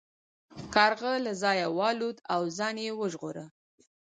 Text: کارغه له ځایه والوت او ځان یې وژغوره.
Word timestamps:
کارغه 0.75 1.11
له 1.25 1.31
ځایه 1.43 1.67
والوت 1.77 2.17
او 2.33 2.41
ځان 2.57 2.75
یې 2.85 2.91
وژغوره. 2.99 3.45